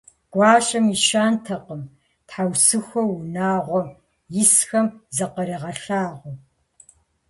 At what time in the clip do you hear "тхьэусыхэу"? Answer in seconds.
2.27-3.09